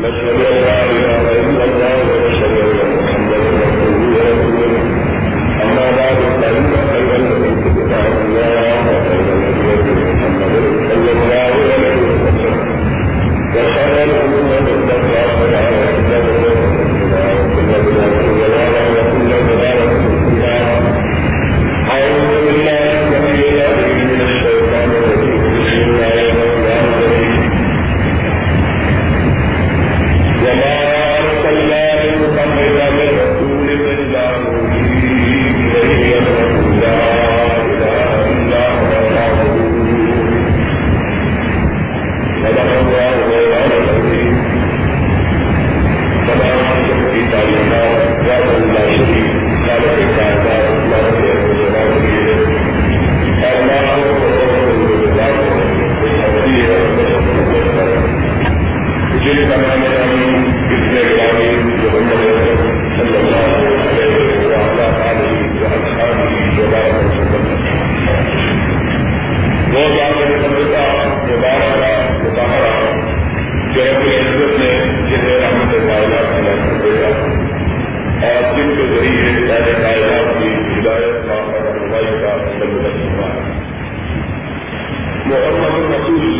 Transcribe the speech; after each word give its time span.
نشهد 0.00 0.40
لا 0.40 0.84
إله 0.90 1.24
إلا 1.40 1.64
الله 1.64 2.39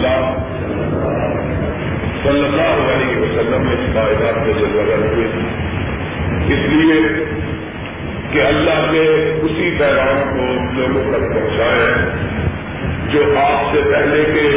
اللہ 0.00 0.36
صلی 2.22 2.44
اللہ 2.44 2.92
علیہ 2.92 3.16
وسلم 3.20 3.62
نے 3.62 3.74
اس 3.74 3.94
کائنات 3.94 4.38
میں 4.46 4.52
جلوگر 4.54 5.02
تھے، 5.14 5.24
اس 6.54 6.66
لیے 6.68 7.00
کہ 8.32 8.42
اللہ 8.42 8.80
نے 8.92 9.04
اسی 9.42 9.70
پیغام 9.78 10.20
کو 10.30 10.46
لوگوں 10.76 11.02
تک 11.12 11.26
پہنچایا 11.34 11.94
جو 13.12 13.22
آپ 13.38 13.72
سے 13.72 13.80
پہلے 13.90 14.24
کے 14.34 14.48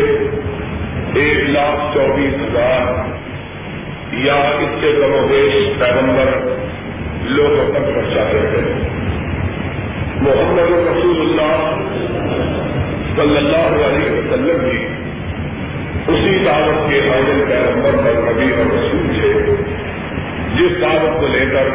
ایک 1.21 1.49
لاکھ 1.49 1.93
چوبیس 1.93 2.33
ہزار 2.41 2.91
یا 4.23 4.35
اس 4.59 4.81
کے 4.81 4.91
کم 5.01 5.13
و 5.13 5.27
بیش 5.27 5.69
پیغمبر 5.79 6.33
لوگوں 7.29 7.71
تک 7.71 7.93
پہنچاتے 7.93 8.39
ہیں 8.47 8.81
محمد 10.21 10.71
رسول 10.89 11.21
اللہ 11.21 11.81
صلی 13.15 13.37
اللہ 13.37 13.85
علیہ 13.87 14.11
وسلم 14.11 14.63
بھی 14.63 14.77
اسی 16.07 16.37
دعوت 16.45 16.89
کے 16.89 16.99
اول 17.09 17.41
پیغمبر 17.47 17.97
پر 18.05 18.15
نبی 18.23 18.51
اور 18.51 18.71
رسول 18.73 19.05
تھے 19.19 19.55
جس 20.55 20.81
دعوت 20.81 21.19
کو 21.19 21.27
لے 21.27 21.45
کر 21.51 21.69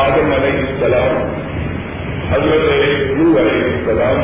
آدم 0.00 0.32
علیہ 0.32 0.58
السلام، 0.58 1.32
حضرت 2.30 2.64
علیہ 2.72 3.38
علیہ 3.40 3.64
السلام، 3.64 4.18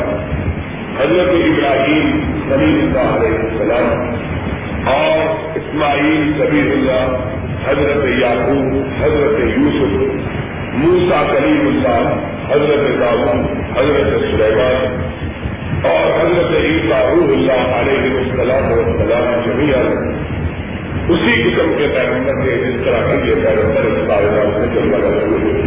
حضرت 0.98 1.32
ابراہیم 1.38 2.10
نبی 2.48 2.70
اللہ 2.80 3.08
علیہ 3.14 3.38
السلام، 3.40 4.14
اور 4.92 5.56
اسماعیل 5.56 6.32
کبیر 6.38 6.70
اللہ، 6.72 7.04
حضرت 7.66 8.04
یعقوب، 8.18 8.76
حضرت 9.00 9.40
یوسف 9.48 9.96
موسا 10.74 11.22
کریم 11.32 11.66
اللہ، 11.66 12.14
حضرت 12.48 12.86
تعاون 13.00 13.44
حضرت 13.76 14.22
سلیمان 14.22 15.02
اور 15.88 16.06
حضرت 16.18 16.52
عید 16.58 16.84
روح 16.90 17.32
اللہ 17.32 17.72
علیہ 17.74 18.12
السلام 18.18 18.70
و 18.72 18.84
سلام 18.98 19.32
جمیا 19.44 19.82
اسی 21.06 21.32
قسم 21.42 21.72
کے 21.78 21.86
پیغمبر 21.94 22.40
کے 22.44 22.56
جس 22.58 22.76
طرح 22.84 23.08
کے 23.08 23.16
لیے 23.24 23.34
پیغمبر 23.42 23.88
اس 23.88 24.06
بارے 24.08 24.28
کاغذات 24.28 24.60
سے 24.60 24.68
چلنا 24.74 25.00
رسول 25.00 25.42
ہوئے 25.42 25.64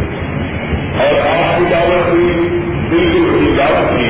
اور 0.98 1.20
آپ 1.26 1.58
کی 1.58 1.64
دعوت 1.70 2.10
بھی 2.12 2.48
بالکل 2.88 3.28
وہی 3.28 3.52
دعوت 3.58 3.90
تھی 3.90 4.08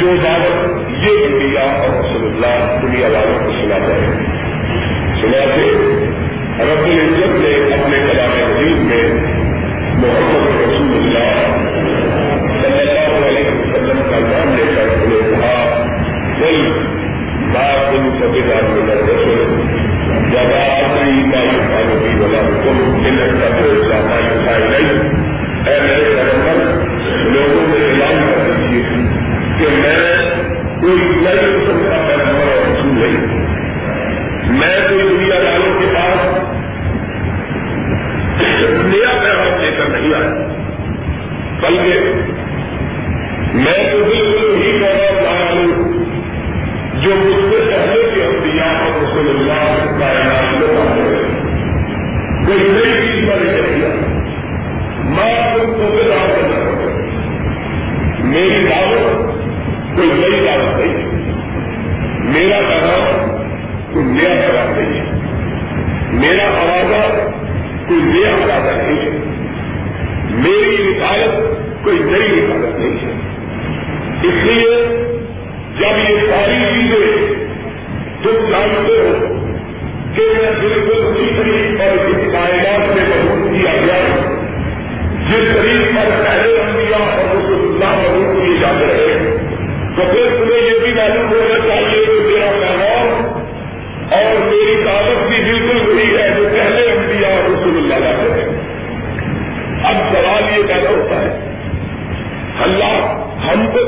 جو 0.00 0.16
دعوت 0.24 1.04
یہ 1.04 1.24
انڈیا 1.24 1.62
اور 1.78 1.96
رسول 1.96 2.26
اللہ 2.26 2.76
دنیا 2.82 3.08
والوں 3.08 3.38
کو 3.44 3.52
سنا 3.52 3.78
جائے 3.78 4.12
سنا 5.20 5.44
سے 5.54 5.70
رب 6.62 6.84
العزت 6.84 7.38
نے 7.38 7.54
اپنے 7.74 7.98
کلام 8.02 8.36
مزید 8.40 8.84
میں 8.84 9.02
محمد 9.96 10.60
رسول 10.60 10.92
اللہ 10.94 11.49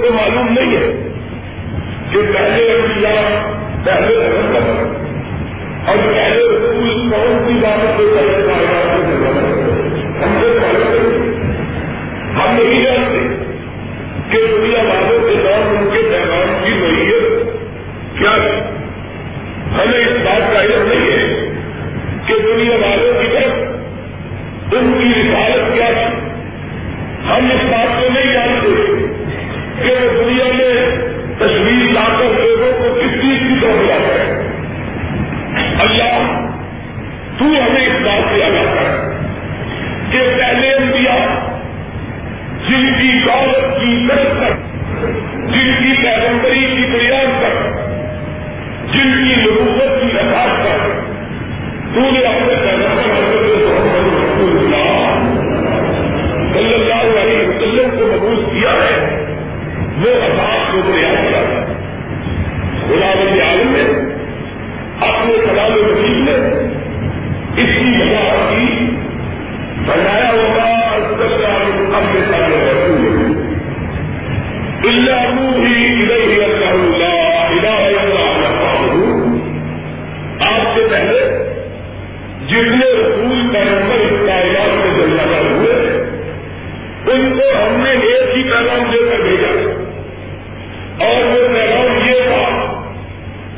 کو 0.03 0.13
معلوم 0.13 0.53
نہیں 0.53 0.77
ہے 0.77 0.87
کہ 2.11 2.23
پہلے 2.33 2.71
اللہ 2.73 3.21
پہلے 3.85 4.17
رحم 4.17 4.57
اور 5.87 5.97
پہلے 5.97 6.49
رسول 6.49 7.11
کون 7.11 7.39
سی 7.47 7.59
باتوں 7.61 7.93
کو 7.99 8.11
کرے 8.15 8.43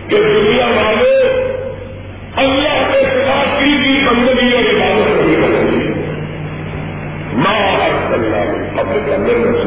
کہ 0.08 0.16
دنیا 0.16 0.66
والے 0.66 1.12
اللہ 2.36 2.80
کے 2.92 3.02
سوا 3.04 3.42
کی 3.58 3.76
بھی 3.76 3.94
بندگی 4.06 4.50
اور 4.52 4.70
عبادت 4.74 5.20
نہیں 5.20 5.42
کریں 5.42 5.70
گے 5.70 5.92
ماں 7.36 7.58
اللہ 7.68 8.82
میں 8.82 9.63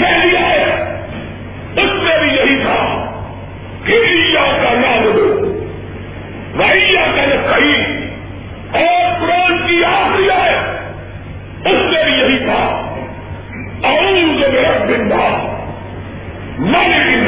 کہہ 0.00 0.22
دیا 0.22 0.74
اس 1.82 2.02
میں 2.02 2.18
بھی 2.18 2.28
یہی 2.28 2.62
تھا 2.62 3.10
کہ 3.84 3.92
عیا 3.92 4.56
کا 4.62 4.72
نام 4.72 5.04
دو۔ 5.04 5.58
ویا 6.54 7.06
کا 7.16 7.22
اور 8.78 9.20
قرآن 9.20 9.58
کی 9.66 9.84
آخری 9.84 10.28
ہے 10.30 10.58
اس 11.64 11.92
میں 11.92 12.04
بھی 12.04 12.12
یہی 12.12 12.38
تھا۔ 12.38 12.88
اور 13.82 14.02
جو 14.12 14.52
میرا 14.52 14.84
دن 14.88 14.92
بندہ 14.92 15.56
مالک 16.58 17.21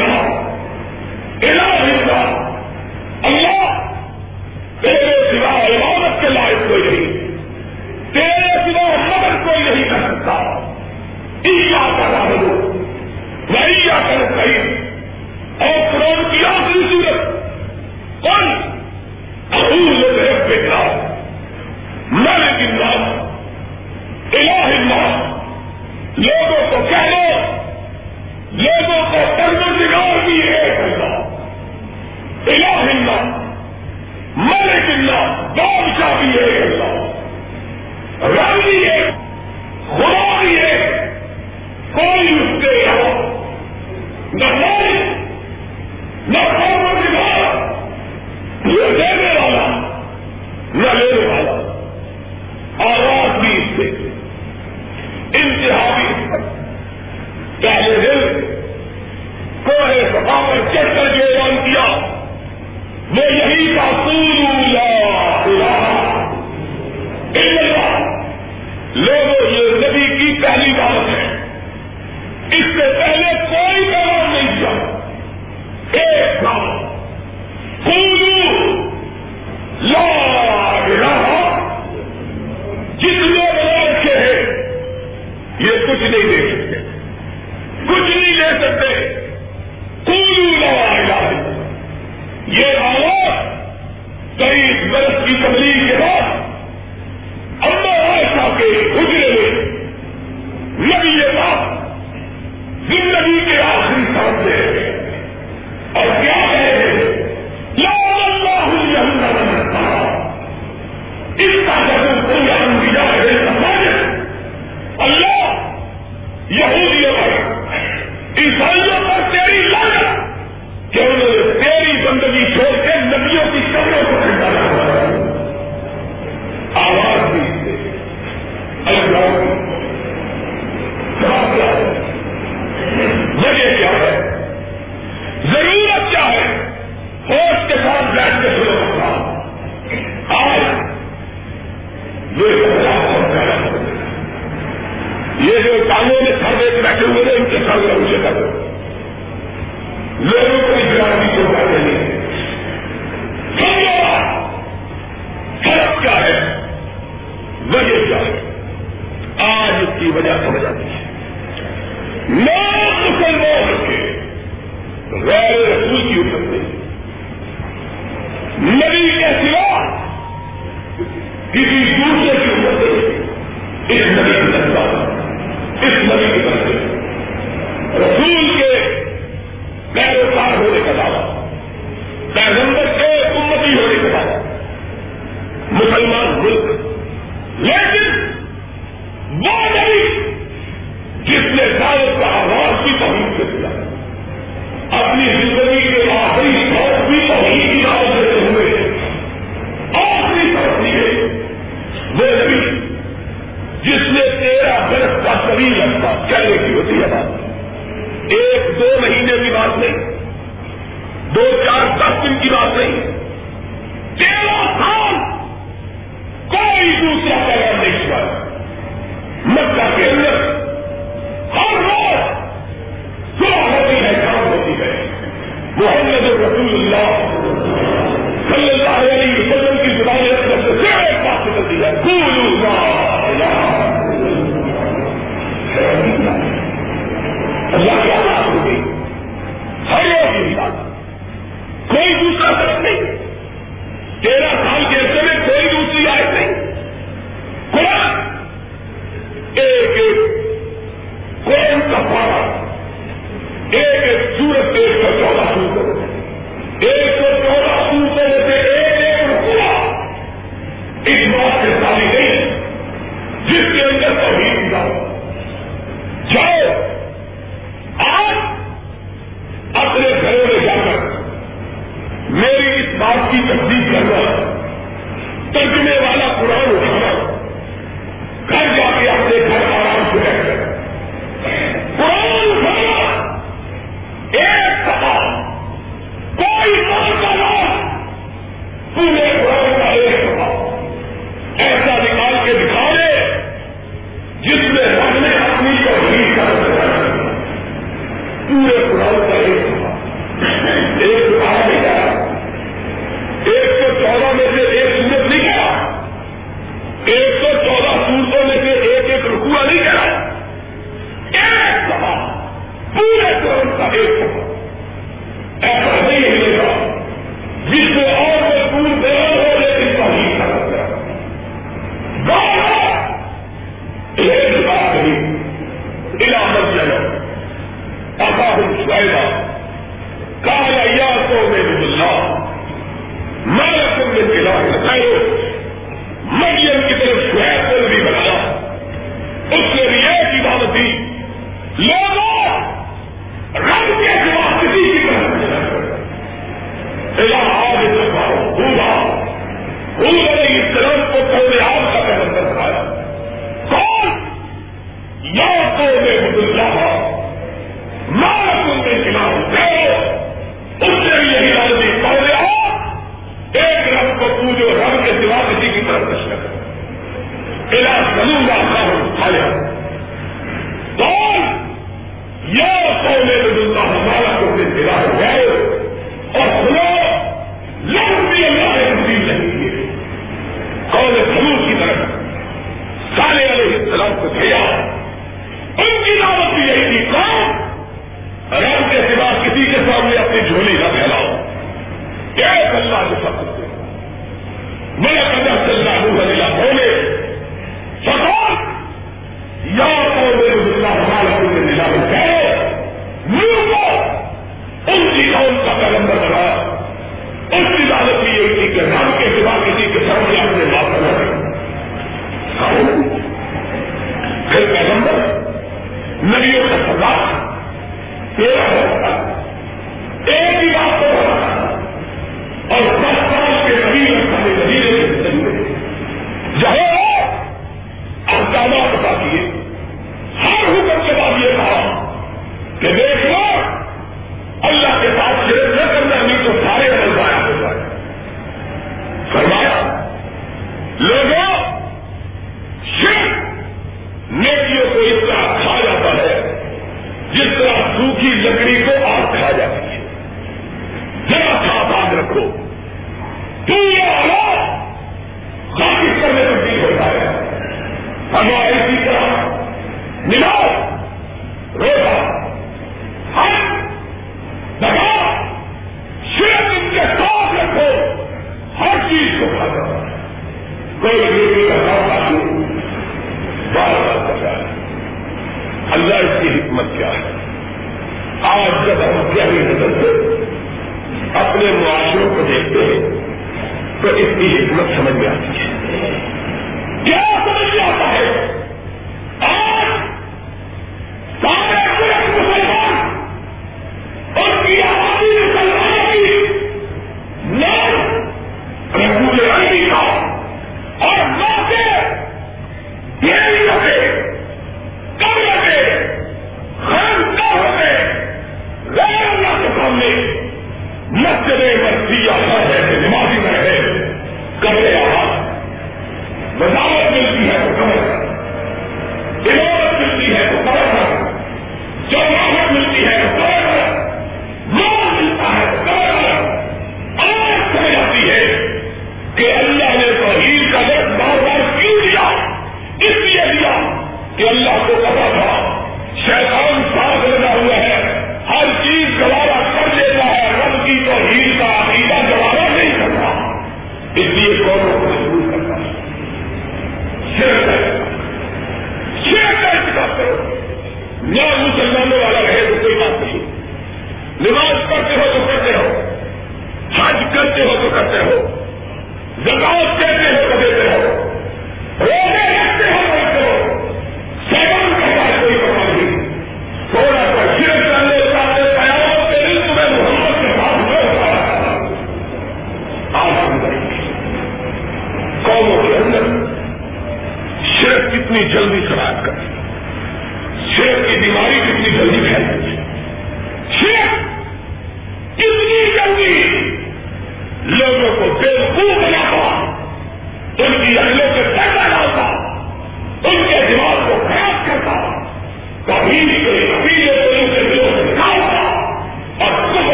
ایک 253.94 254.04
ایک 254.04 254.38
سورج 254.38 254.76
دیکھ 254.76 255.02
کر 255.02 255.18
جانا 255.18 255.54
شروع 255.54 255.74
کرو۔ 255.74 256.03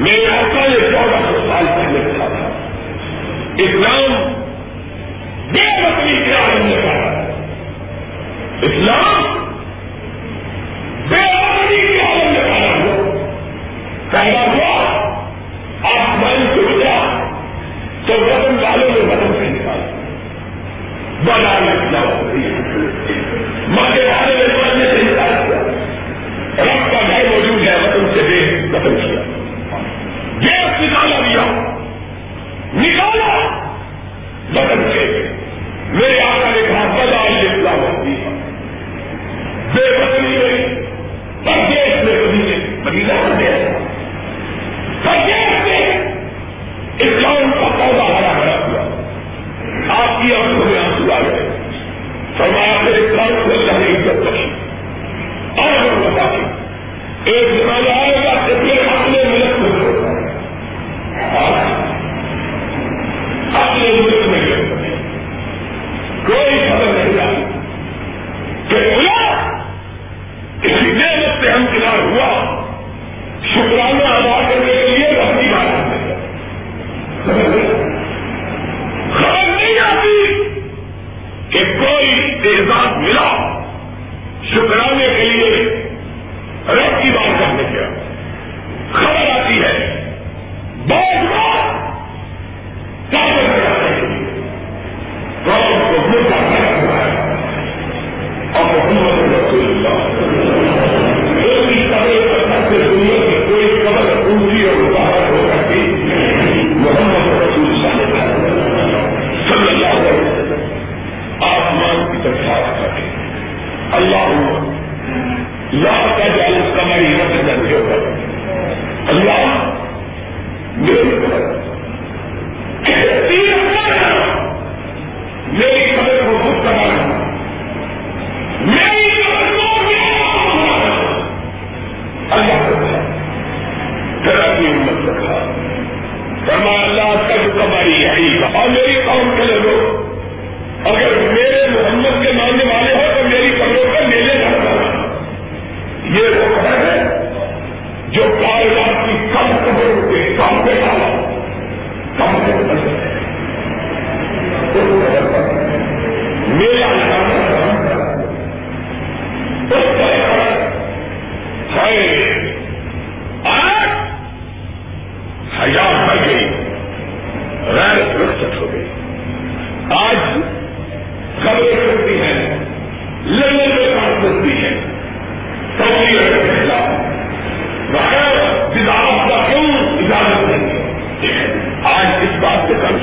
میرے 0.00 0.26
آقا 0.26 0.60
یہ 0.66 0.90
چودہ 0.90 1.16
سو 1.24 1.40
سال 1.48 1.66
پہلے 1.66 2.02
کہا 2.04 2.28
تھا 2.28 2.46
اسلام 3.62 4.29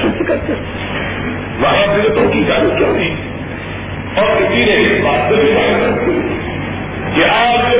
کچھ 0.07 0.27
کرتے 0.27 0.53
وہاں 1.61 1.87
پڑتوں 1.87 2.31
کی 2.31 2.39
اجازت 2.39 2.77
کیوں 2.77 2.93
نہیں؟ 2.93 3.15
اور 4.15 4.41
کسی 4.41 4.65
نے 4.65 4.73
اس 4.73 5.03
بات 5.03 5.29
کو 5.29 5.35
بھی 5.35 5.51
کہ 7.15 7.29
آپ 7.29 7.69
نے 7.69 7.77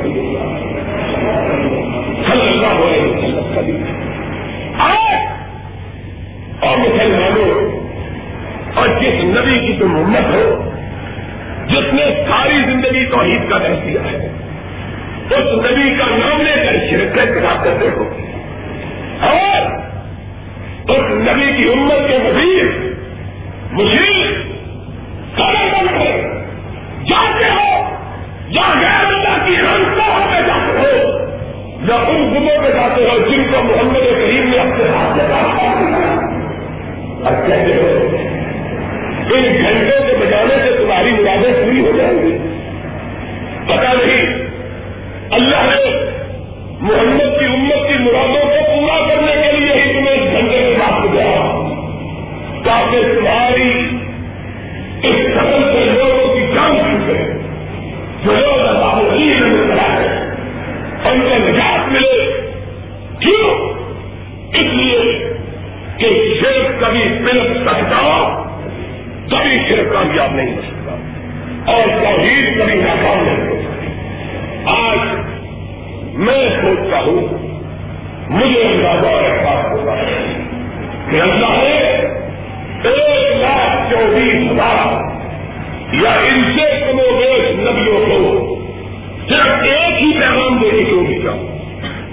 صلی 2.27 2.47
اللہ 2.47 2.67
علیہ 2.67 3.03
اور 6.60 6.77
مسلمانوں 6.77 7.79
اور 8.73 8.88
نبی 9.23 9.67
کی 9.67 9.73
تم 9.79 9.95
امت 9.95 10.36
ہو، 10.36 10.71
جس 11.67 11.93
نے 11.93 12.25
ساری 12.29 12.58
زندگی 12.65 13.05
کا 13.05 13.17
دیا 13.86 14.01
ہے، 14.12 14.32
اس 15.29 15.65
نبی 15.65 15.95
کا 15.99 16.05
نام 16.10 16.41
لے 16.41 16.51
کر 16.55 16.89
شرکت 16.89 17.41
کرتے 17.63 17.89
ہو۔ 17.89 18.03
اور 19.21 19.62
اس 20.89 21.12
نبی 21.12 21.51
کی 21.58 21.69
امت 21.69 22.10
کے 22.10 22.17
مزید 22.23 22.95
مجھے 23.71 24.09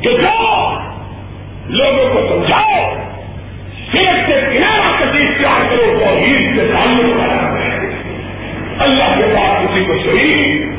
کہ 0.06 0.18
جاؤ 0.18 0.78
لوگوں 1.68 2.14
کو 2.14 2.28
سمجھاؤ! 2.28 2.94
صرف 3.92 4.26
سے 4.26 4.50
کنارا 4.52 4.96
کسی 5.00 5.26
پیار 5.38 5.60
کرو 5.70 6.04
اور 6.04 6.16
عید 6.16 6.56
کے 6.56 6.68
تعلق 6.72 7.20
اللہ 8.78 9.18
کے 9.18 9.34
پاس 9.34 9.64
کسی 9.64 9.84
کو 9.84 9.92
شریف 10.04 10.75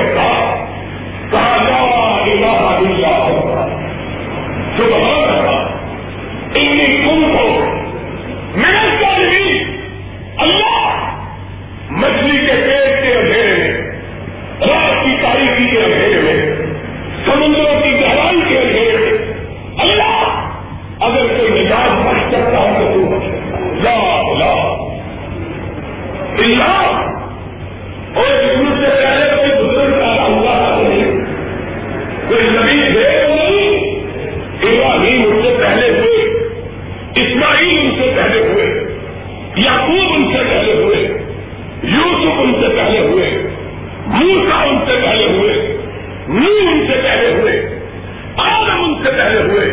سے 49.03 49.11
پہلے 49.11 49.41
ہوئے 49.43 49.67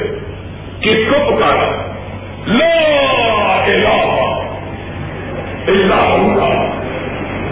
کس 0.80 1.08
کو 1.10 1.18
پکارا؟ 1.26 1.68
لا 2.48 2.74
الہ 3.64 3.96
الا 5.68 5.98
اللہ 6.04 6.54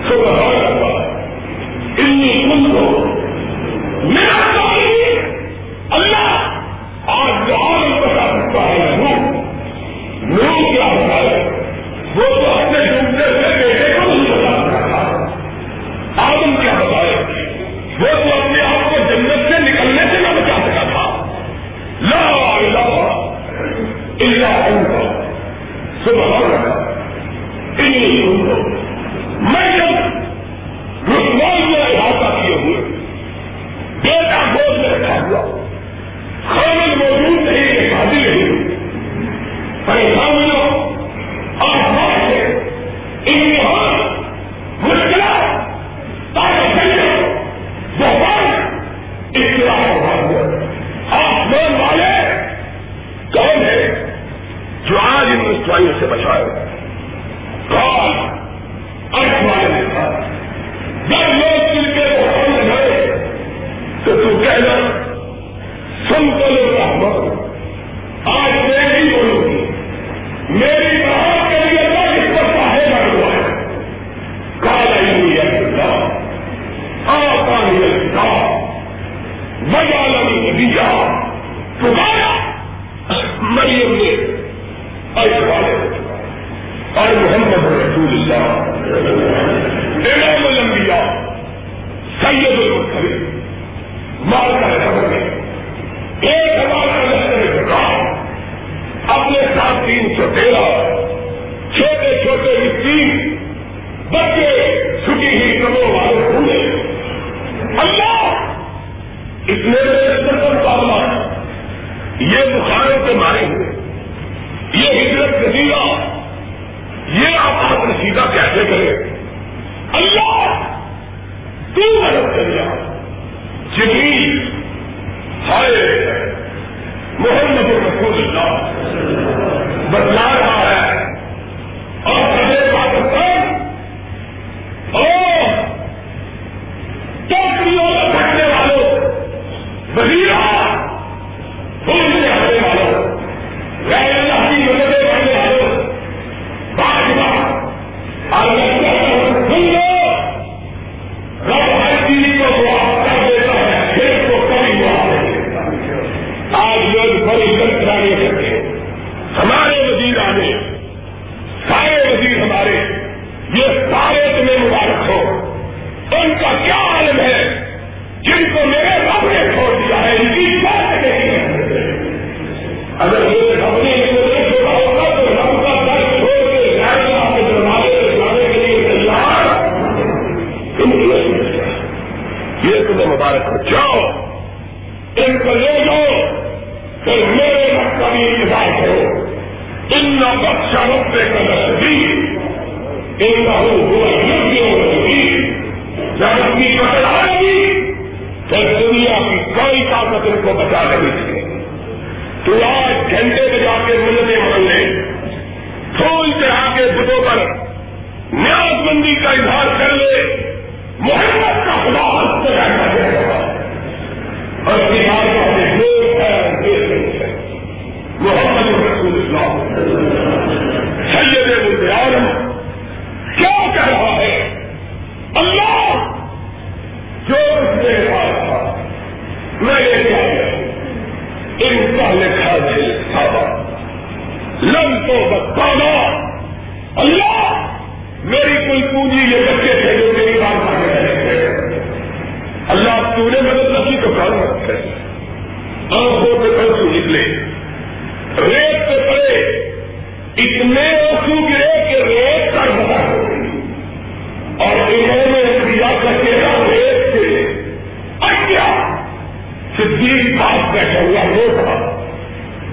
سبحان 0.09 0.65
اللہ 0.67 1.99
انی 1.99 2.33
کنتو 2.43 3.06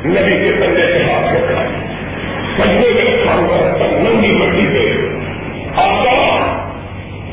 نبی 0.05 0.31
کے 0.31 0.51
سندے 0.59 0.87
کے 0.87 1.03
ہاتھ 1.03 1.33
میں 1.33 1.41
کھڑا 1.47 1.63
سندے 2.57 2.89
میں 2.93 3.01
رکھا 3.01 3.33
ہوا 3.35 3.57
ننگی 3.91 4.31
مٹی 4.31 4.67
سے 4.73 5.07
آپ 5.75 6.03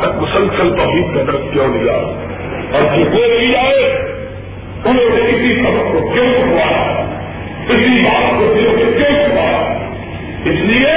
تک 0.00 0.22
مسلسل 0.22 0.76
توحید 0.76 1.14
کا 1.14 1.22
درد 1.22 1.52
کیوں 1.52 1.68
لیا 1.68 1.92
اور 2.72 2.82
جو 2.96 3.04
وہ 3.04 3.38
بھی 3.38 3.56
آئے 3.56 3.84
انہوں 4.84 5.16
نے 5.16 5.32
کسی 5.32 5.54
سبق 5.54 5.92
کو 5.92 6.08
کیوں 6.14 6.26
کروایا 6.36 7.04
کسی 7.68 8.02
بات 8.04 8.38
کو 8.38 8.54
دل 8.54 8.68
سے 8.78 8.84
کیوں 8.96 9.16
کروایا 9.16 9.58
اس 10.44 10.60
لیے 10.60 10.94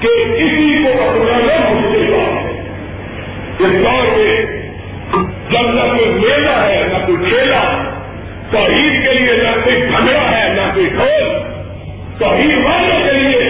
کہ 0.00 0.08
کسی 0.36 0.84
کو 0.84 1.02
اپنا 1.02 1.38
نہ 1.38 1.72
مشکل 1.72 2.12
والا 2.12 2.40
ہے۔ 2.40 2.60
اس 3.58 3.84
دور 3.84 4.18
میں 4.18 4.42
جب 5.50 5.70
نہ 5.74 5.80
کوئی 5.80 6.10
میلا 6.10 6.68
ہے، 6.68 6.82
نہ 6.92 7.06
کوئی 7.06 7.30
کھیلا، 7.30 7.62
توحید 8.50 9.06
کے 9.06 9.12
لیے 9.12 9.32
نہ 9.32 9.60
کوئی 9.64 9.80
جھگڑا 9.80 10.38
ہے، 10.38 10.48
نہ 10.48 10.74
کوئی 10.74 10.86
ڈھول، 10.86 11.38
توحید 12.18 12.58
والوں 12.64 13.04
کے 13.04 13.12
لیے 13.12 13.45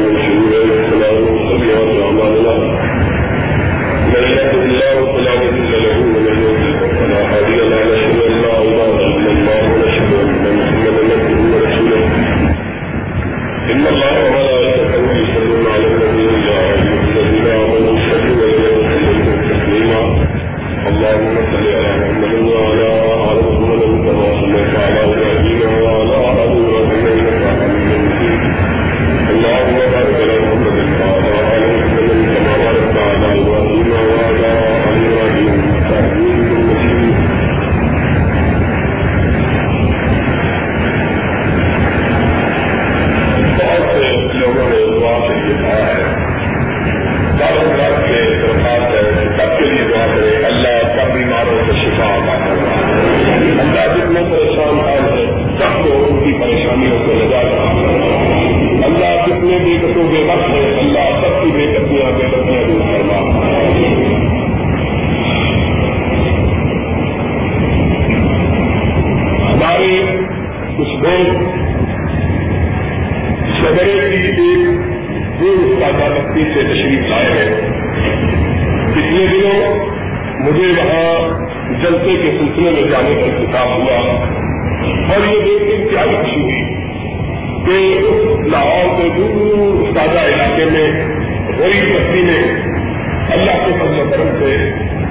شروع 0.00 0.50
ہے 0.52 0.69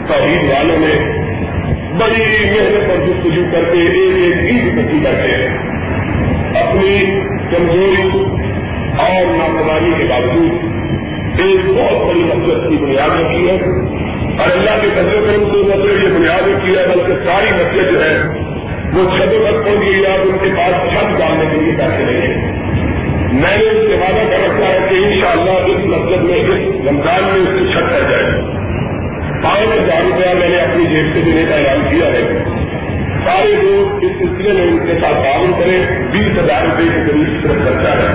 توحید 0.10 0.43
والوں 0.43 0.78
نے 0.80 1.24
بڑی 1.99 2.49
محنت 2.49 2.89
اور 2.89 2.97
جستجو 2.97 3.41
کر 3.51 3.64
کے 3.74 3.80
ایک 3.80 3.95
ایک 3.95 4.34
چیز 4.34 4.80
اکٹھی 4.80 4.99
کرتے 5.03 5.32
ہیں 5.32 5.57
اپنی 6.62 7.20
کمزوری 7.51 8.24
اور 8.97 9.26
ناقدانی 9.26 9.91
کے 9.97 10.03
باوجود 10.10 10.80
ایک 11.39 11.66
بہت 11.66 12.07
بڑی 12.07 12.24
حسرت 12.24 12.70
کی 12.70 12.76
بنیاد 12.76 13.10
رکھی 13.10 13.49
ہے۔ 13.49 13.57
اور 14.41 14.51
اللہ 14.51 14.82
کے 14.82 14.88
قدر 14.95 15.22
کرم 15.28 15.43
سے 15.51 15.78
نظر 15.78 16.01
کی 16.01 16.14
بنیاد 16.14 16.47
رکھی 16.47 16.78
ہے، 16.78 16.88
بلکہ 16.88 17.14
ساری 17.26 17.49
نسلیں 17.49 17.91
جو 17.91 18.03
ہے، 18.03 18.18
وہ 18.93 19.18
چھت 19.18 19.30
تک 19.30 19.66
پہنچ 19.66 19.80
گئی 19.80 20.05
آپ 20.05 20.20
ان 20.20 20.38
کے 20.41 20.49
پاس 20.57 20.93
چھت 20.93 21.20
ڈالنے 21.20 21.45
کے 21.51 21.57
لیے 21.62 21.74
پیسے 21.78 22.03
نہیں 22.03 22.22
ہیں۔ 22.22 22.51
میں 23.34 23.57
نے 23.57 23.64
اس 23.64 23.88
کے 23.88 23.95
وعدہ 23.95 24.30
کر 24.30 24.49
رکھا 24.49 24.66
ہے 24.66 24.88
کہ 24.89 24.95
انشاءاللہ 24.95 25.51
اس 25.51 25.86
مسجد 25.86 26.24
میں، 26.24 26.36
اس 26.36 26.88
رمضان 26.88 27.24
میں 27.24 27.41
اس 27.41 27.60
کی 27.60 27.74
چھت 27.74 27.89
کر 27.89 28.01
جائے۔ 28.12 28.24
گی 28.24 28.59
پانچ 29.43 29.79
ہزار 29.79 30.01
روپیہ 30.01 30.33
میں 30.39 30.49
نے 30.49 30.57
اپنی 30.57 30.85
جیب 30.85 31.05
سے 31.13 31.21
دینے 31.21 31.45
کا 31.49 31.55
اعلان 31.55 31.87
کیا 31.89 32.05
ہے۔ 32.05 32.43
سارے 33.25 33.53
لوگ 33.63 34.03
اس 34.03 34.11
سلسلے 34.19 34.53
میں 34.53 34.63
ان 34.63 34.77
کے 34.77 34.93
ساتھ 35.01 35.13
تعاون 35.13 35.51
کریں۔ 35.59 35.79
بیس 36.11 36.39
ہزار 36.39 36.61
روپئے 36.61 36.85
کی 36.85 37.11
قریب 37.11 37.29
اس 37.29 37.43
طرف 37.43 37.67
ہے۔ 37.85 38.07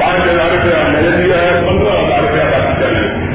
پانچ 0.00 0.30
ہزار 0.30 0.50
روپیہ 0.50 0.88
میں 0.88 1.02
نے 1.02 1.24
دیا 1.24 1.36
ہے، 1.36 1.60
پندرہ 1.68 1.92
ہزار 1.92 2.20
روپیہ 2.20 2.42
باقی 2.42 2.82
چاہیے 2.82 3.32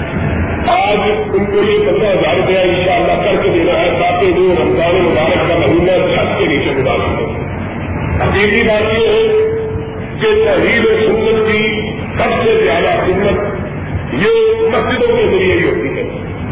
آج 0.67 1.11
ان 1.33 1.45
کو 1.45 1.71
یہ 1.71 1.79
پندرہ 1.79 2.07
ہزار 2.07 2.35
روپیہ 2.35 2.59
ان 2.59 2.75
شاء 2.85 2.95
اللہ 2.95 3.23
کر 3.25 3.43
کے 3.43 3.49
دینا 3.49 3.79
ہے، 3.79 3.89
تاکہ 3.99 4.39
وہ 4.39 4.55
رمضان 4.61 4.95
مبارک 4.95 5.47
کا 5.47 5.55
مہینہ 5.59 6.15
چھت 6.15 6.39
کے 6.39 6.45
نیچے 6.45 6.71
گزار 6.71 6.97
سکیں۔ 6.97 7.47
اب 8.21 8.29
بات 8.67 8.93
یہ 8.93 9.07
ہے 9.07 9.47
کہ 10.21 10.45
تحریر 10.45 10.81
سنت 10.81 11.51
کی 11.51 11.81
سب 12.17 12.43
سے 12.43 12.63
زیادہ 12.63 13.05
قیمت 13.05 13.57
یہ 14.13 14.29
مسجدوں 14.71 15.17
کے 15.17 15.23
ذریعے 15.31 15.55
ہی 15.55 15.76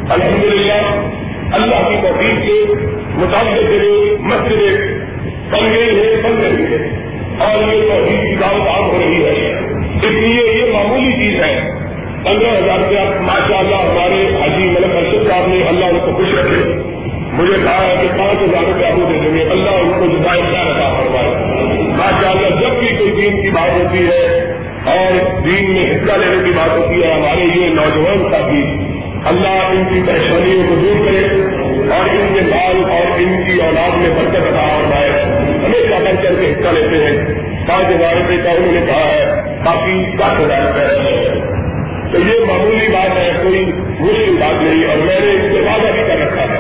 الحمد 0.09 0.43
للہ 0.43 0.73
اللہ 1.51 1.75
کی 1.75 1.95
توفیق 2.01 2.45
کے 2.45 2.73
مطالبے 3.15 3.63
کے 3.63 3.79
لیے 3.79 4.17
مسجد 4.19 4.57
بن 5.53 5.73
گئی 5.73 5.99
ہے، 5.99 6.21
بن 6.23 6.41
گئی 6.41 6.65
ہے۔ 6.65 6.89
اور 7.39 7.73
یہ 7.73 7.81
توحید 7.81 8.21
کی 8.21 8.35
کام 8.35 8.65
کام 8.65 8.83
ہو 8.85 8.99
رہی 9.05 9.25
ہے۔ 9.25 9.59
اس 10.03 10.11
لیے 10.11 10.61
یہ 10.61 10.73
معمولی 10.73 11.11
چیز 11.11 11.43
ہے۔ 11.43 11.69
پندرہ 12.23 12.57
ہزار 12.57 12.79
روپیہ 12.79 13.21
ماشاء 13.21 13.57
اللہ 13.57 13.75
ہمارے 13.75 14.35
حاجی 14.41 14.63
ملک 14.63 14.95
ارشد 14.95 15.29
صاحب 15.29 15.47
نے 15.47 15.63
اللہ 15.67 15.85
ان 15.85 15.99
کو 16.05 16.11
خوش 16.11 16.33
رکھے۔ 16.33 16.73
مجھے 17.33 17.53
کہا 17.63 17.85
ہے 17.85 17.95
کہ 18.01 18.17
پانچ 18.17 18.43
ہزار 18.43 18.63
روپیہ 18.63 18.85
آپ 18.85 18.97
دے 18.97 19.19
دیں 19.23 19.37
گے۔ 19.37 19.43
اللہ 19.49 19.69
ان 19.69 19.91
کو 19.99 20.17
جدائے 20.17 20.41
کیا 20.51 20.63
رکھا 20.63 21.01
فرمائے۔ 21.01 21.55
ماشاء 21.87 22.29
اللہ 22.29 22.49
جب 22.49 22.79
بھی 22.79 22.87
کوئی 22.87 23.11
دین 23.11 23.41
کی 23.41 23.49
بات 23.49 23.73
ہوتی 23.73 24.07
ہے 24.07 24.53
اور 24.85 25.41
دین 25.45 25.73
میں 25.73 25.91
حصہ 25.91 26.11
لینے 26.11 26.43
کی 26.43 26.51
بات 26.51 26.77
ہوتی 26.77 27.03
ہے، 27.03 27.13
ہمارے 27.13 27.59
یہ 27.59 27.69
نوجوان 27.69 28.31
ساتھی 28.31 28.84
اللہ 29.25 29.47
ان 29.47 29.83
کی 29.93 30.01
پریشانیوں 30.07 30.63
کو 30.69 30.75
دور 30.75 31.05
کرے 31.05 31.25
اور 31.91 32.09
ان 32.09 32.33
کے 32.33 32.41
بال 32.41 32.91
اور 32.91 33.19
ان 33.19 33.43
کی 33.45 33.61
اولاد 33.61 33.97
میں 33.97 34.09
برکت 34.09 34.35
عطا 34.35 34.79
فرمائے۔ 34.79 35.09
ہمیشہ 35.65 36.03
بڑھ 36.03 36.23
کر 36.23 36.33
کے 36.39 36.51
حصہ 36.51 36.67
لیتے 36.67 37.03
ہیں۔ 37.03 37.45
پانچ 37.67 37.87
ہزار 37.87 38.15
روپے 38.15 38.37
کا 38.43 38.51
انہوں 38.51 38.71
نے 38.71 38.81
کہا 38.85 38.95
ہے 38.95 39.55
کافی 39.65 40.05
سات 40.17 40.39
ہزار 40.39 40.61
روپے۔ 40.61 41.39
تو 42.11 42.17
یہ 42.19 42.45
معمولی 42.45 42.87
بات 42.87 43.17
ہے، 43.17 43.31
کوئی 43.43 43.65
مشکل 43.99 44.35
بات 44.39 44.63
نہیں۔ 44.63 44.89
اور 44.89 44.97
میں 44.97 45.19
نے 45.19 45.31
اس 45.31 45.41
سے 45.41 45.59
وعدہ 45.59 45.91
بھی 45.91 46.03
کر 46.07 46.19
رکھا 46.19 46.41
ہے 46.41 46.59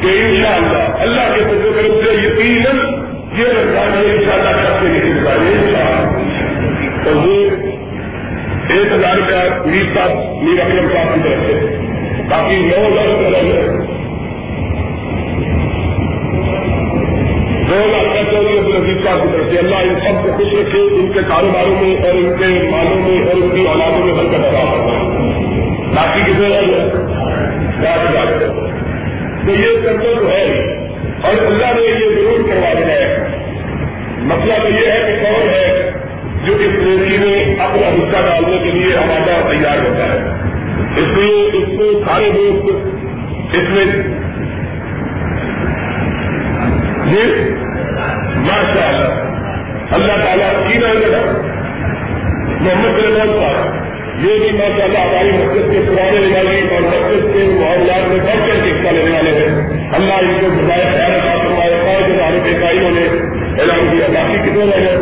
کہ 0.00 0.06
ان 0.06 0.42
شاء 0.42 0.54
اللہ 0.54 0.96
اللہ 0.98 1.34
کے 1.34 1.40
فضل 1.40 1.70
کرم 1.76 2.00
سے 2.04 2.26
یقیناً 2.26 2.76
یہ 3.36 3.44
رمضان 3.44 4.04
یہ 4.06 4.12
ان 4.12 4.24
شاء 4.24 4.32
اللہ 4.32 4.68
سب 4.68 4.82
سے 4.82 4.88
نہیں 4.88 5.14
ملتا 5.14 5.30
ہے 5.30 5.36
ان 5.36 5.72
شاء 5.72 5.80
اللہ 5.80 6.10
تو 7.04 7.16
وہ 7.16 7.50
ایک 8.68 8.92
ہزار 8.92 9.16
روپیہ 9.16 9.72
میر 9.72 9.84
صاحب 9.94 10.42
میر 10.42 10.60
اکرم 10.60 10.88
صاحب 10.92 11.14
کی 11.14 11.20
طرف 11.20 11.46
سے۔ 11.46 11.77
باقی 12.28 12.56
نو 12.56 12.88
لاکھ 12.94 13.22
کا 13.22 13.30
رہے 13.30 13.62
دو 17.68 17.86
لاکھ 17.86 18.14
کا 18.14 18.22
کچوری 18.30 18.58
اپنے 18.58 18.78
نزیب 18.78 19.04
کا 19.04 19.10
ذکر 19.24 19.50
کیا 19.50 19.60
اللہ 19.60 19.74
ان 19.74 19.94
سب 20.00 20.26
کو 20.26 20.32
خوش 20.32 20.46
رکھے، 20.46 20.80
ان 20.80 21.12
کے 21.14 21.20
کاروباروں 21.28 21.84
میں 21.84 21.96
اور 21.96 22.14
ان 22.14 22.36
کے 22.38 22.68
مالوں 22.70 22.94
میں 22.94 23.26
اور 23.26 23.42
ان 23.42 23.50
کی 23.54 23.66
اولادوں 23.66 24.06
میں 24.06 24.14
برکت 24.14 24.32
کر 24.32 24.52
رہا 24.52 24.62
باقی 25.94 26.20
کتنے 26.20 26.48
دس 27.80 28.10
لاکھ 28.14 28.38
تو 29.46 29.52
یہ 29.54 29.80
کرتے 29.84 30.14
تو 30.14 30.28
ہے۔ 30.28 30.74
اور 31.22 31.46
اللہ 31.46 31.66
نے 31.66 31.82
یہ 31.82 32.14
ضرور 32.14 32.48
کروا 32.48 32.72
دیا 32.72 32.94
ہے۔ 32.94 33.28
مسئلہ 34.18 34.52
تو 34.62 34.68
یہ 34.68 34.90
ہے 34.92 35.02
کہ 35.06 35.24
کون 35.24 35.48
ہے 35.48 35.90
جو 36.46 36.52
اس 36.52 36.70
نیکی 36.78 37.18
میں 37.18 37.56
اپنا 37.60 37.88
حصہ 37.88 38.26
ڈالنے 38.26 38.58
کے 38.58 38.70
لیے 38.70 38.96
ہمارا 38.96 39.50
تیار 39.50 39.78
ہوتا 39.78 40.04
ہے۔ 40.04 40.47
اس 40.96 41.18
لیے 41.18 41.50
اس 41.52 41.68
میں 41.68 41.92
سارے 42.06 42.30
دوست 42.34 43.56
اس 43.56 43.70
میں 43.70 43.84
جی 47.04 47.22
ماشاء 48.36 48.88
اللہ 48.88 49.94
اللہ 49.94 50.24
تعالیٰ 50.24 50.68
کی 50.68 50.78
نام 50.78 50.98
لگا 50.98 51.20
محمد 52.60 53.00
سلمان 53.00 53.28
صاحب، 53.28 54.24
یہ 54.24 54.38
بھی 54.38 54.50
ماشاء 54.58 54.84
اللہ 54.84 54.98
ہماری 54.98 55.30
مسجد 55.30 55.72
کے 55.72 55.80
پرانے 55.88 56.18
نمازی 56.18 56.74
اور 56.74 56.80
مسجد 56.80 57.32
کے 57.32 57.44
معاملات 57.60 58.08
میں 58.08 58.18
بڑھ 58.18 58.46
کر 58.46 58.64
کے 58.64 58.70
حصہ 58.70 58.94
لینے 58.94 59.10
والے 59.10 59.30
ہیں۔ 59.30 59.50
اللہ 59.92 60.12
ان 60.12 60.34
کو 60.40 60.46
بتایا 60.50 60.90
خیال 60.92 61.12
رکھا 61.12 61.34
فرمایا 61.42 61.76
پانچ 61.86 62.10
ہزار 62.10 62.32
روپئے 62.32 62.54
کا 62.60 62.68
انہوں 62.68 62.90
نے 62.90 63.06
اعلان 63.60 63.88
کیا 63.90 64.06
باقی 64.14 64.38
کتنے 64.38 64.64
رہ 64.64 64.80
گئے؟ 64.80 64.98